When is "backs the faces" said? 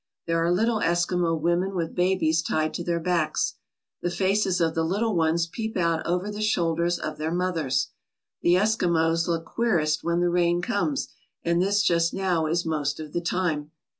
2.99-4.59